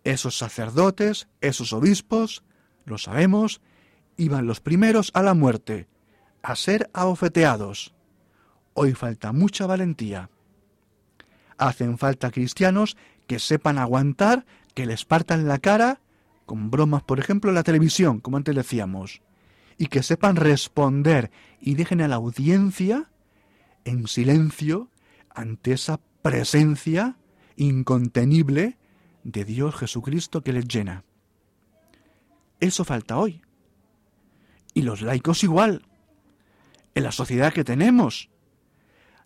[0.04, 2.44] Esos sacerdotes, esos obispos,
[2.86, 3.62] lo sabemos,
[4.18, 5.88] iban los primeros a la muerte,
[6.42, 7.94] a ser abofeteados.
[8.74, 10.30] Hoy falta mucha valentía.
[11.58, 16.02] Hacen falta cristianos que sepan aguantar, que les partan la cara,
[16.46, 19.22] con bromas, por ejemplo, la televisión, como antes decíamos,
[19.78, 23.10] y que sepan responder y dejen a la audiencia
[23.86, 24.90] en silencio
[25.30, 27.18] ante esa presencia
[27.56, 28.78] incontenible
[29.24, 31.04] de Dios Jesucristo que les llena.
[32.60, 33.42] Eso falta hoy.
[34.74, 35.86] Y los laicos igual.
[36.94, 38.30] En la sociedad que tenemos,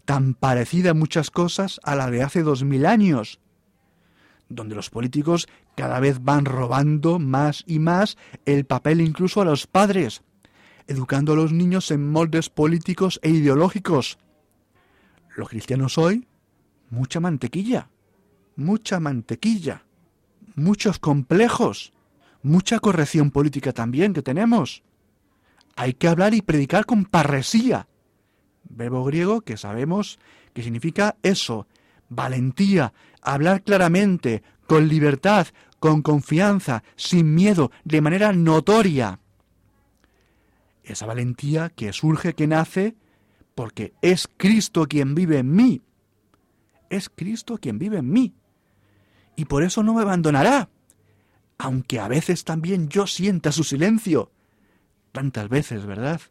[0.05, 3.39] tan parecida en muchas cosas a la de hace dos mil años,
[4.49, 9.67] donde los políticos cada vez van robando más y más el papel incluso a los
[9.67, 10.21] padres,
[10.87, 14.17] educando a los niños en moldes políticos e ideológicos.
[15.35, 16.27] Los cristianos hoy,
[16.89, 17.89] mucha mantequilla,
[18.55, 19.83] mucha mantequilla,
[20.55, 21.91] muchos complejos,
[22.41, 24.83] mucha corrección política también que tenemos.
[25.75, 27.87] Hay que hablar y predicar con parresía,
[28.69, 30.19] verbo griego que sabemos
[30.53, 31.67] que significa eso,
[32.09, 35.47] valentía, hablar claramente, con libertad,
[35.79, 39.19] con confianza, sin miedo, de manera notoria.
[40.83, 42.95] Esa valentía que surge, que nace,
[43.55, 45.81] porque es Cristo quien vive en mí.
[46.89, 48.35] Es Cristo quien vive en mí.
[49.35, 50.69] Y por eso no me abandonará,
[51.57, 54.31] aunque a veces también yo sienta su silencio.
[55.11, 56.21] Tantas veces, ¿verdad?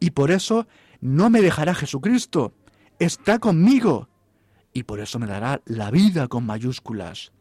[0.00, 0.66] Y por eso
[1.00, 2.54] no me dejará Jesucristo,
[2.98, 4.08] está conmigo,
[4.72, 7.32] y por eso me dará la vida con mayúsculas,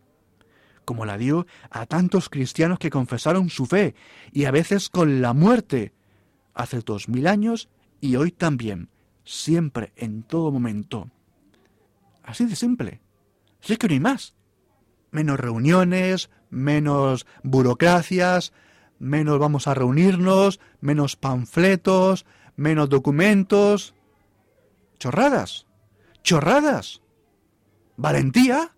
[0.86, 3.96] como la dio a tantos cristianos que confesaron su fe,
[4.32, 5.94] y a veces con la muerte,
[6.54, 7.70] hace dos mil años
[8.00, 8.90] y hoy también,
[9.24, 11.10] siempre, en todo momento.
[12.24, 13.02] Así de simple.
[13.62, 14.36] Si es que no hay más.
[15.12, 18.54] Menos reuniones, menos burocracias,
[19.00, 22.26] menos vamos a reunirnos, menos panfletos,
[22.56, 23.94] menos documentos.
[25.00, 25.68] Chorradas.
[26.24, 27.02] Chorradas.
[28.02, 28.74] Valentía.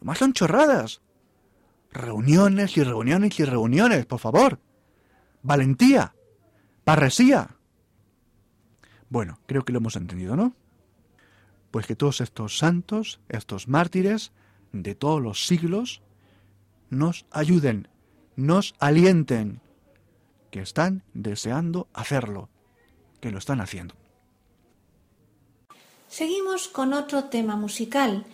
[0.00, 1.02] Más son chorradas.
[1.92, 4.60] Reuniones y reuniones y reuniones, por favor.
[5.42, 6.14] Valentía.
[6.84, 7.56] Parresía.
[9.10, 10.56] Bueno, creo que lo hemos entendido, ¿no?
[11.70, 14.32] Pues que todos estos santos, estos mártires
[14.72, 16.00] de todos los siglos,
[16.88, 17.88] nos ayuden,
[18.36, 19.60] nos alienten,
[20.50, 22.48] que están deseando hacerlo
[23.20, 23.94] que lo están haciendo.
[26.16, 28.24] Seguimos con otro tema musical.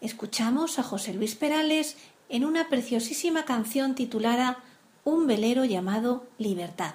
[0.00, 1.96] Escuchamos a José Luis Perales
[2.28, 4.58] en una preciosísima canción titulada
[5.04, 6.94] Un velero llamado Libertad.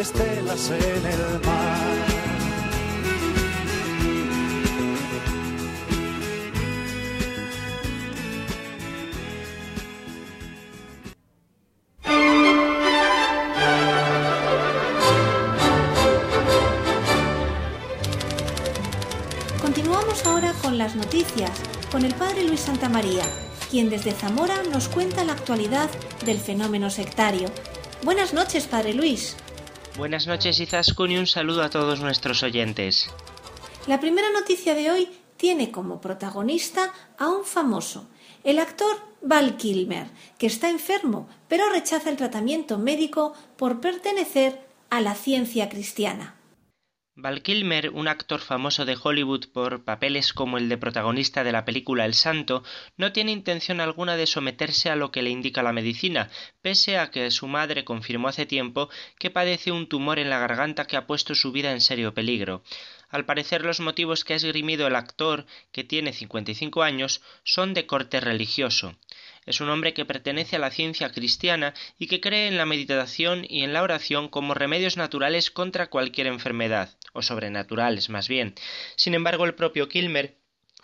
[0.00, 1.88] estelas en el mar.
[19.60, 21.50] Continuamos ahora con las noticias,
[21.90, 23.24] con el Padre Luis Santamaría,
[23.70, 25.90] quien desde Zamora nos cuenta la actualidad
[26.24, 27.48] del fenómeno sectario.
[28.04, 29.36] Buenas noches, Padre Luis.
[29.98, 33.10] Buenas noches, Izaskun, y un saludo a todos nuestros oyentes.
[33.88, 38.08] La primera noticia de hoy tiene como protagonista a un famoso,
[38.44, 40.06] el actor Val Kilmer,
[40.38, 46.37] que está enfermo, pero rechaza el tratamiento médico por pertenecer a la ciencia cristiana.
[47.20, 51.64] Val Kilmer, un actor famoso de Hollywood por papeles como el de protagonista de la
[51.64, 52.62] película El Santo,
[52.96, 56.30] no tiene intención alguna de someterse a lo que le indica la medicina,
[56.62, 58.88] pese a que su madre confirmó hace tiempo
[59.18, 62.62] que padece un tumor en la garganta que ha puesto su vida en serio peligro.
[63.08, 67.84] Al parecer los motivos que ha esgrimido el actor, que tiene 55 años, son de
[67.84, 68.94] corte religioso.
[69.48, 73.46] Es un hombre que pertenece a la ciencia cristiana y que cree en la meditación
[73.48, 78.54] y en la oración como remedios naturales contra cualquier enfermedad, o sobrenaturales más bien.
[78.94, 80.36] Sin embargo, el propio Kilmer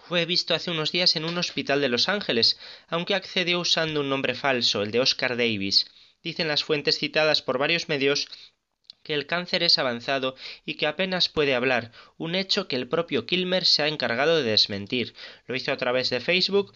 [0.09, 2.59] fue visto hace unos días en un hospital de Los Ángeles,
[2.89, 5.93] aunque accedió usando un nombre falso, el de Oscar Davis.
[6.23, 8.29] Dicen las fuentes citadas por varios medios
[9.03, 13.27] que el cáncer es avanzado y que apenas puede hablar, un hecho que el propio
[13.27, 15.13] Kilmer se ha encargado de desmentir.
[15.47, 16.73] Lo hizo a través de Facebook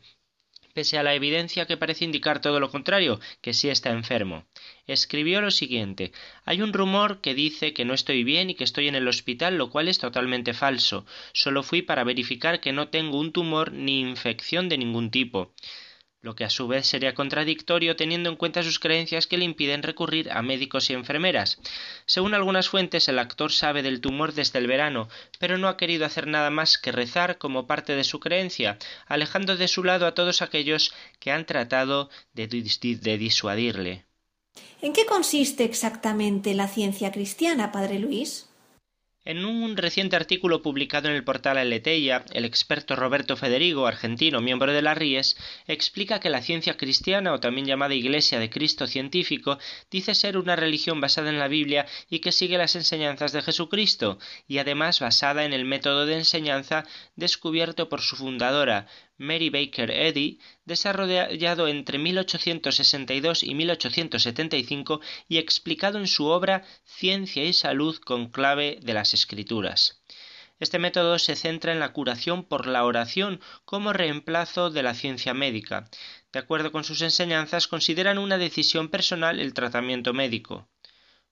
[0.74, 4.46] pese a la evidencia que parece indicar todo lo contrario, que sí está enfermo.
[4.86, 6.12] Escribió lo siguiente
[6.44, 9.56] Hay un rumor que dice que no estoy bien y que estoy en el hospital,
[9.56, 11.06] lo cual es totalmente falso.
[11.32, 15.52] Solo fui para verificar que no tengo un tumor ni infección de ningún tipo.
[16.20, 19.82] Lo que a su vez sería contradictorio teniendo en cuenta sus creencias que le impiden
[19.82, 21.58] recurrir a médicos y enfermeras.
[22.06, 25.08] Según algunas fuentes, el actor sabe del tumor desde el verano,
[25.38, 29.56] pero no ha querido hacer nada más que rezar como parte de su creencia, alejando
[29.56, 34.04] de su lado a todos aquellos que han tratado de, de disuadirle.
[34.80, 38.47] ¿En qué consiste exactamente la ciencia cristiana, Padre Luis?
[39.24, 44.72] En un reciente artículo publicado en el portal Aleteia, el experto Roberto Federigo, argentino, miembro
[44.72, 49.58] de la RIES, explica que la ciencia cristiana, o también llamada Iglesia de Cristo científico,
[49.90, 54.18] dice ser una religión basada en la Biblia y que sigue las enseñanzas de Jesucristo,
[54.46, 58.86] y además basada en el método de enseñanza descubierto por su fundadora,
[59.18, 67.52] Mary Baker Eddy, desarrollado entre 1862 y 1875 y explicado en su obra Ciencia y
[67.52, 70.00] Salud con clave de las Escrituras.
[70.60, 75.34] Este método se centra en la curación por la oración como reemplazo de la ciencia
[75.34, 75.88] médica.
[76.32, 80.68] De acuerdo con sus enseñanzas, consideran una decisión personal el tratamiento médico.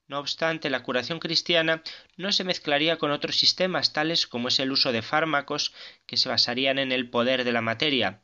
[0.09, 1.83] No obstante, la curación cristiana
[2.17, 5.73] no se mezclaría con otros sistemas tales como es el uso de fármacos
[6.07, 8.23] que se basarían en el poder de la materia.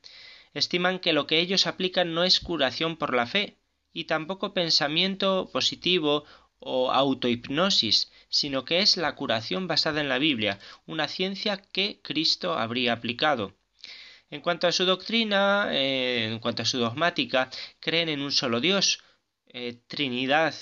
[0.55, 3.59] Estiman que lo que ellos aplican no es curación por la fe,
[3.93, 6.25] y tampoco pensamiento positivo
[6.59, 12.55] o autohipnosis, sino que es la curación basada en la Biblia, una ciencia que Cristo
[12.55, 13.55] habría aplicado.
[14.31, 18.61] En cuanto a su doctrina, eh, en cuanto a su dogmática, creen en un solo
[18.61, 19.03] Dios,
[19.47, 20.55] eh, Trinidad,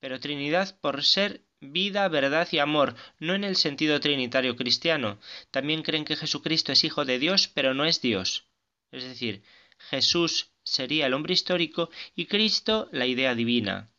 [0.00, 5.20] pero Trinidad por ser vida, verdad y amor, no en el sentido trinitario cristiano.
[5.50, 8.46] También creen que Jesucristo es hijo de Dios, pero no es Dios.
[8.90, 9.42] Es decir,
[9.78, 13.90] Jesús sería el hombre histórico y Cristo la idea divina.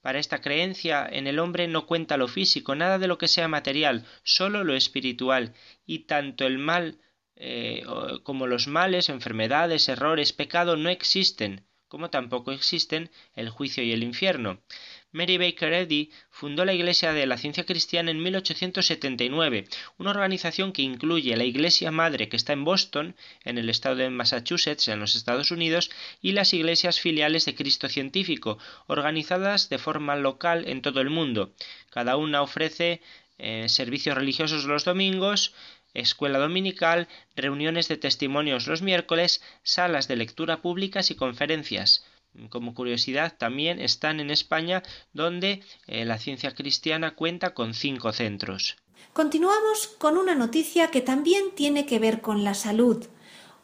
[0.00, 3.48] Para esta creencia en el hombre no cuenta lo físico, nada de lo que sea
[3.48, 5.54] material, sólo lo espiritual,
[5.86, 7.00] y tanto el mal
[7.34, 7.84] eh,
[8.22, 14.02] como los males, enfermedades, errores, pecado no existen, como tampoco existen el juicio y el
[14.02, 14.62] infierno.
[15.10, 20.82] Mary Baker Eddy fundó la Iglesia de la Ciencia Cristiana en 1879, una organización que
[20.82, 25.16] incluye la Iglesia Madre que está en Boston, en el estado de Massachusetts, en los
[25.16, 25.90] Estados Unidos,
[26.20, 31.54] y las iglesias filiales de Cristo Científico, organizadas de forma local en todo el mundo.
[31.88, 33.00] Cada una ofrece
[33.38, 35.54] eh, servicios religiosos los domingos,
[35.94, 42.04] escuela dominical, reuniones de testimonios los miércoles, salas de lectura públicas y conferencias
[42.50, 48.76] como curiosidad, también están en España, donde eh, la ciencia cristiana cuenta con cinco centros.
[49.12, 53.06] Continuamos con una noticia que también tiene que ver con la salud,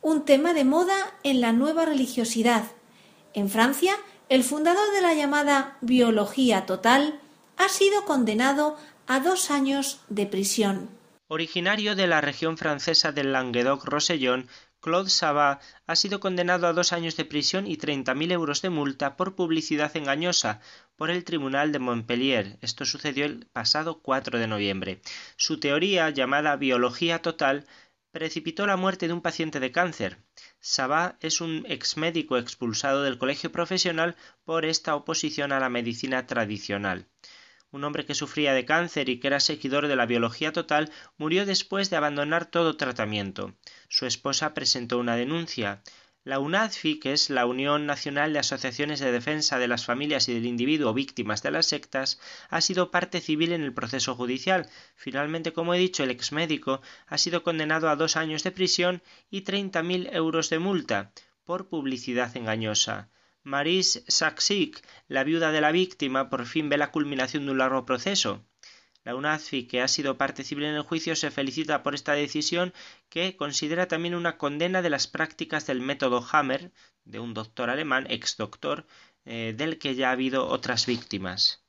[0.01, 2.65] un tema de moda en la nueva religiosidad.
[3.35, 3.95] En Francia,
[4.29, 7.21] el fundador de la llamada biología total
[7.57, 10.91] ha sido condenado a dos años de prisión.
[11.29, 14.47] Originario de la región francesa del Languedoc-Rosellón,
[14.85, 18.69] Claude Sabat ha sido condenado a dos años de prisión y treinta mil euros de
[18.69, 20.61] multa por publicidad engañosa
[20.97, 22.59] por el Tribunal de Montpellier.
[22.61, 25.01] Esto sucedió el pasado 4 de noviembre.
[25.37, 27.65] Su teoría, llamada biología total,
[28.11, 30.19] precipitó la muerte de un paciente de cáncer.
[30.61, 37.07] Sabat es un exmédico expulsado del colegio profesional por esta oposición a la medicina tradicional.
[37.75, 41.45] Un hombre que sufría de cáncer y que era seguidor de la biología total murió
[41.45, 43.53] después de abandonar todo tratamiento.
[43.89, 45.83] Su esposa presentó una denuncia.
[46.23, 50.35] La UNADFI, que es la Unión Nacional de Asociaciones de Defensa de las Familias y
[50.35, 54.69] del Individuo víctimas de las sectas, ha sido parte civil en el proceso judicial.
[54.95, 59.41] Finalmente, como he dicho, el exmédico ha sido condenado a dos años de prisión y
[59.41, 61.11] treinta mil euros de multa
[61.43, 63.09] por publicidad engañosa.
[63.45, 67.85] Maris Saksik, la viuda de la víctima, por fin ve la culminación de un largo
[67.85, 68.43] proceso.
[69.05, 72.73] La UNAFI, que ha sido parte civil en el juicio, se felicita por esta decisión
[73.11, 76.73] que considera también una condena de las prácticas del método Hammer,
[77.05, 78.87] de un doctor alemán, ex doctor,
[79.27, 81.63] eh, del que ya ha habido otras víctimas.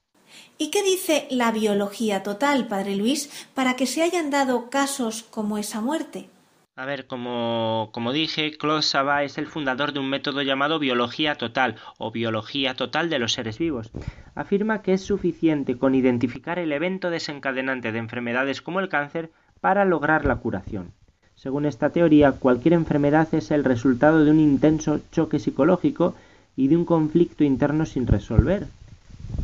[0.58, 5.58] ¿Y qué dice la biología total, Padre Luis, para que se hayan dado casos como
[5.58, 6.30] esa muerte?
[6.78, 11.36] A ver, como, como dije, Claude Sabat es el fundador de un método llamado biología
[11.36, 13.92] total o biología total de los seres vivos.
[14.36, 19.86] Afirma que es suficiente con identificar el evento desencadenante de enfermedades como el cáncer para
[19.86, 20.92] lograr la curación.
[21.36, 26.14] Según esta teoría, cualquier enfermedad es el resultado de un intenso choque psicológico
[26.58, 28.68] y de un conflicto interno sin resolver.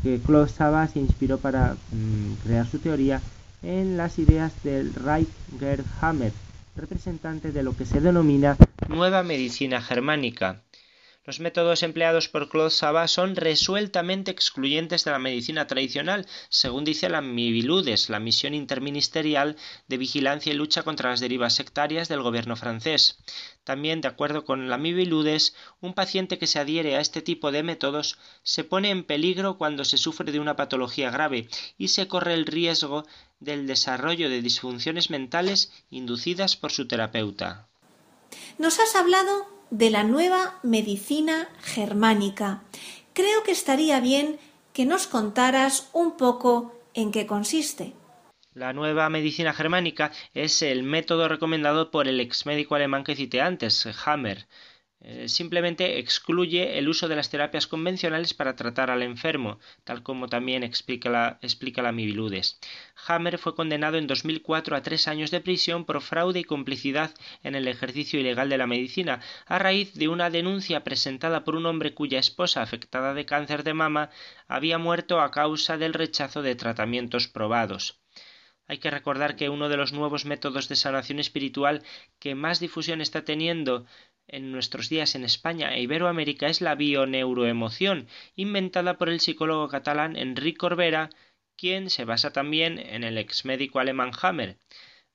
[0.04, 3.22] Que Claude Sabat se inspiró para mm, crear su teoría
[3.64, 5.30] en las ideas del Reich
[6.02, 6.34] Hammer,
[6.82, 8.58] representante de lo que se denomina
[8.90, 10.64] Nueva Medicina Germánica.
[11.24, 17.10] Los métodos empleados por Claude Sabat son resueltamente excluyentes de la medicina tradicional, según dice
[17.10, 19.56] la MIBILUDES, la Misión Interministerial
[19.88, 23.20] de Vigilancia y Lucha contra las Derivas Sectarias del gobierno francés.
[23.64, 27.62] También, de acuerdo con la MIBILUDES, un paciente que se adhiere a este tipo de
[27.62, 31.48] métodos se pone en peligro cuando se sufre de una patología grave
[31.78, 33.06] y se corre el riesgo
[33.40, 37.68] del desarrollo de disfunciones mentales inducidas por su terapeuta.
[38.58, 42.62] Nos has hablado de la nueva medicina germánica.
[43.14, 44.38] Creo que estaría bien
[44.74, 47.94] que nos contaras un poco en qué consiste.
[48.54, 53.40] La nueva medicina germánica es el método recomendado por el ex médico alemán que cité
[53.40, 54.46] antes, Hammer.
[55.04, 60.28] Eh, simplemente excluye el uso de las terapias convencionales para tratar al enfermo, tal como
[60.28, 62.60] también explica la, explica la Mibiludes.
[63.08, 67.56] Hammer fue condenado en 2004 a tres años de prisión por fraude y complicidad en
[67.56, 71.96] el ejercicio ilegal de la medicina, a raíz de una denuncia presentada por un hombre
[71.96, 74.12] cuya esposa, afectada de cáncer de mama,
[74.48, 78.02] había muerto a causa del rechazo de tratamientos probados.
[78.72, 81.84] Hay que recordar que uno de los nuevos métodos de sanación espiritual
[82.20, 83.86] que más difusión está teniendo
[84.32, 90.16] en nuestros días en España e Iberoamérica es la bioneuroemoción, inventada por el psicólogo catalán
[90.16, 91.10] Enrique Corbera,
[91.58, 94.58] quien se basa también en el ex médico alemán Hammer.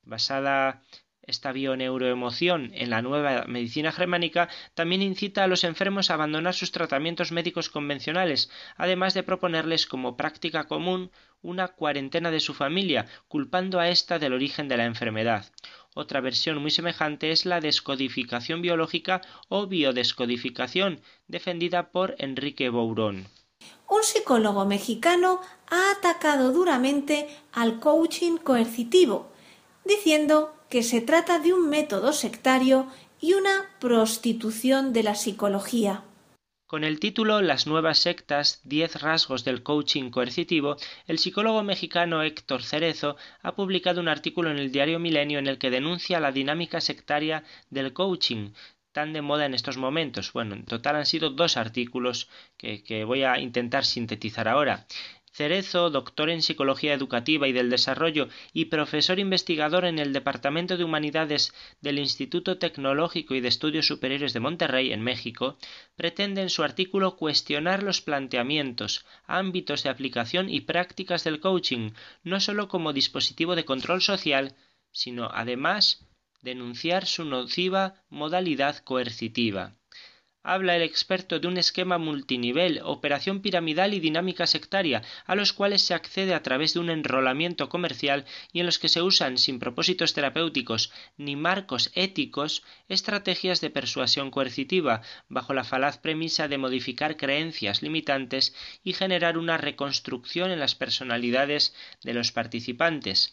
[0.02, 0.82] Basada
[1.22, 6.70] esta bioneuroemoción en la nueva medicina germánica también incita a los enfermos a abandonar sus
[6.70, 11.10] tratamientos médicos convencionales, además de proponerles como práctica común
[11.42, 15.46] una cuarentena de su familia, culpando a ésta del origen de la enfermedad.
[15.98, 23.28] Otra versión muy semejante es la descodificación biológica o biodescodificación, defendida por Enrique Bourón.
[23.88, 25.40] Un psicólogo mexicano
[25.70, 29.32] ha atacado duramente al coaching coercitivo,
[29.86, 32.88] diciendo que se trata de un método sectario
[33.18, 36.02] y una prostitución de la psicología.
[36.66, 42.64] Con el título Las nuevas sectas, diez rasgos del coaching coercitivo, el psicólogo mexicano Héctor
[42.64, 46.80] Cerezo ha publicado un artículo en el diario Milenio en el que denuncia la dinámica
[46.80, 48.50] sectaria del coaching,
[48.90, 50.32] tan de moda en estos momentos.
[50.32, 54.86] Bueno, en total han sido dos artículos que, que voy a intentar sintetizar ahora.
[55.36, 60.84] Cerezo, doctor en Psicología Educativa y del Desarrollo y profesor investigador en el Departamento de
[60.84, 65.58] Humanidades del Instituto Tecnológico y de Estudios Superiores de Monterrey, en México,
[65.94, 71.90] pretende en su artículo cuestionar los planteamientos, ámbitos de aplicación y prácticas del coaching,
[72.24, 74.54] no sólo como dispositivo de control social,
[74.90, 76.06] sino además
[76.40, 79.74] denunciar su nociva modalidad coercitiva
[80.46, 85.82] habla el experto de un esquema multinivel, operación piramidal y dinámica sectaria, a los cuales
[85.82, 89.58] se accede a través de un enrolamiento comercial y en los que se usan sin
[89.58, 97.16] propósitos terapéuticos ni marcos éticos estrategias de persuasión coercitiva, bajo la falaz premisa de modificar
[97.16, 101.74] creencias limitantes y generar una reconstrucción en las personalidades
[102.04, 103.32] de los participantes.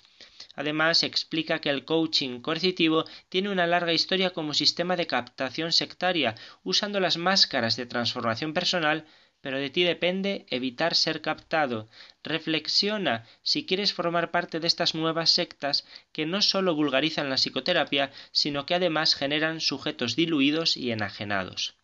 [0.56, 6.36] Además, explica que el coaching coercitivo tiene una larga historia como sistema de captación sectaria,
[6.64, 9.06] usando las máscaras de transformación personal,
[9.42, 11.90] pero de ti depende evitar ser captado.
[12.24, 18.12] Reflexiona si quieres formar parte de estas nuevas sectas que no solo vulgarizan la psicoterapia,
[18.32, 21.76] sino que además generan sujetos diluidos y enajenados.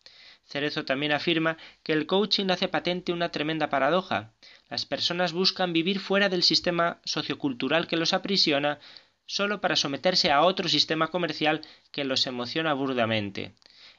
[0.50, 4.32] Cerezo también afirma que el coaching hace patente una tremenda paradoja.
[4.68, 8.80] Las personas buscan vivir fuera del sistema sociocultural que los aprisiona
[9.26, 11.60] solo para someterse a otro sistema comercial
[11.92, 13.54] que los emociona burdamente.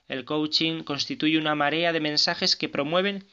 [0.09, 3.25] El coaching constituye una marea de mensajes que promueven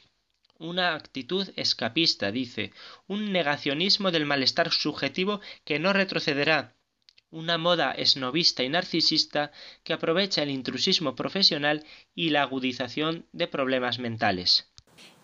[0.57, 2.71] una actitud escapista, dice,
[3.07, 6.73] un negacionismo del malestar subjetivo que no retrocederá,
[7.31, 9.51] una moda esnovista y narcisista
[9.83, 14.69] que aprovecha el intrusismo profesional y la agudización de problemas mentales.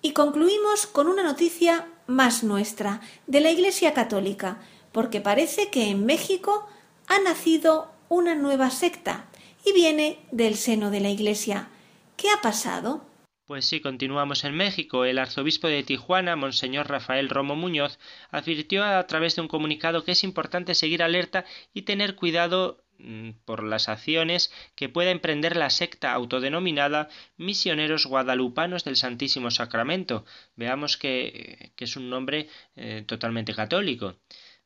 [0.02, 6.06] Y concluimos con una noticia más nuestra, de la Iglesia Católica, porque parece que en
[6.06, 6.68] México
[7.08, 9.26] ha nacido una nueva secta
[9.66, 11.70] y viene del seno de la Iglesia.
[12.18, 13.05] ¿Qué ha pasado?
[13.46, 15.06] Pues sí, continuamos en México.
[15.06, 18.00] El arzobispo de Tijuana, Monseñor Rafael Romo Muñoz,
[18.32, 23.32] advirtió a través de un comunicado que es importante seguir alerta y tener cuidado Mm,
[23.44, 30.26] por las acciones que pueda emprender la secta autodenominada Misioneros Guadalupanos del Santísimo Sacramento.
[30.56, 34.16] Veamos que, es un nombre eh, totalmente católico.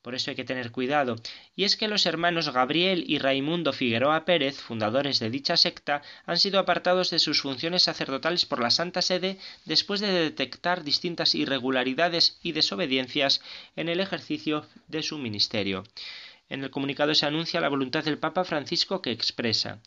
[0.02, 1.16] Por eso hay que tener cuidado.
[1.56, 6.38] Y es que los hermanos Gabriel y Raimundo Figueroa Pérez, fundadores de dicha secta, han
[6.38, 12.40] sido apartados de sus funciones sacerdotales por la Santa Sede después de detectar distintas irregularidades
[12.42, 13.42] y desobediencias
[13.76, 15.84] en el ejercicio de su ministerio.
[16.48, 19.82] En el comunicado se anuncia la voluntad del Papa Francisco que expresa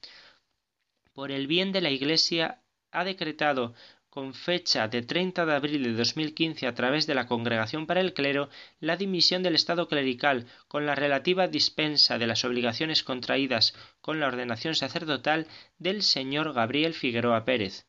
[1.13, 3.75] por el bien de la Iglesia ha decretado
[4.13, 8.13] con fecha de 30 de abril de 2015 a través de la Congregación para el
[8.13, 14.21] Clero la dimisión del Estado clerical con la relativa dispensa de las obligaciones contraídas con
[14.21, 15.47] la ordenación sacerdotal
[15.79, 17.87] del señor Gabriel Figueroa Pérez.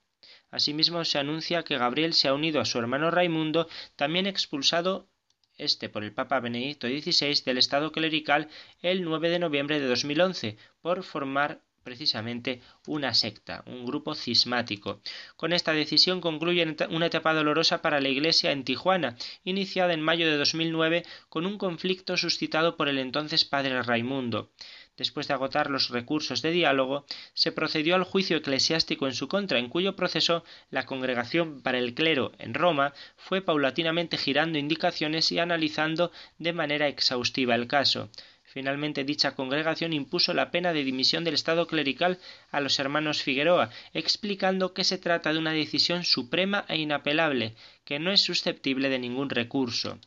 [0.50, 3.68] Asimismo se anuncia que Gabriel se ha unido a su hermano Raimundo,
[3.98, 5.10] también expulsado
[5.58, 8.48] este por el Papa Benedicto XVI del Estado clerical
[8.82, 15.02] el 9 de noviembre de 2011 por formar precisamente una secta, un grupo cismático.
[15.36, 20.26] Con esta decisión concluye una etapa dolorosa para la Iglesia en Tijuana, iniciada en mayo
[20.26, 24.50] de 2009 con un conflicto suscitado por el entonces padre Raimundo.
[24.96, 29.58] Después de agotar los recursos de diálogo, se procedió al juicio eclesiástico en su contra,
[29.58, 35.40] en cuyo proceso la Congregación para el Clero en Roma fue paulatinamente girando indicaciones y
[35.40, 38.10] analizando de manera exhaustiva el caso.
[38.54, 42.20] Finalmente dicha congregación impuso la pena de dimisión del Estado clerical
[42.52, 47.98] a los hermanos Figueroa, explicando que se trata de una decisión suprema e inapelable, que
[47.98, 49.98] no es susceptible de ningún recurso.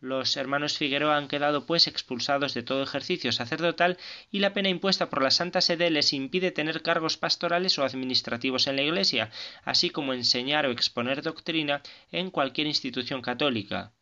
[0.00, 3.98] Los hermanos Figueroa han quedado pues expulsados de todo ejercicio sacerdotal
[4.30, 8.66] y la pena impuesta por la Santa Sede les impide tener cargos pastorales o administrativos
[8.66, 9.30] en la Iglesia,
[9.62, 11.82] así como enseñar o exponer doctrina
[12.12, 13.93] en cualquier institución católica.